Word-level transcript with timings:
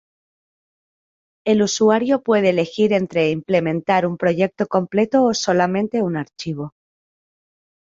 El 1.45 1.61
usuario 1.61 2.23
puede 2.23 2.49
elegir 2.49 2.91
entre 2.91 3.29
implementar 3.29 4.07
un 4.07 4.17
proyecto 4.17 4.65
completo 4.65 5.23
o 5.25 5.35
solamente 5.35 6.01
un 6.01 6.17
archivo. 6.17 6.73